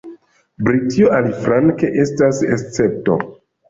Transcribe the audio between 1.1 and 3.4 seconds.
aliflanke, estas escepto.